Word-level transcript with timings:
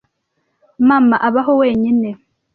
Mama 0.87 1.15
abaho 1.27 1.51
wenyine. 1.61 2.09